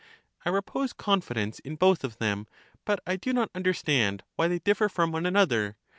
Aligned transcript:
I 0.45 0.49
repose 0.49 0.93
confidence 0.93 1.59
in 1.59 1.75
both 1.75 2.03
of 2.03 2.17
them; 2.17 2.47
but 2.85 3.01
I 3.05 3.17
do 3.17 3.33
not 3.33 3.51
understand 3.53 4.23
why 4.35 4.47
they 4.47 4.57
differ 4.57 4.89
from 4.89 5.11
one 5.11 5.27
another. 5.27 5.77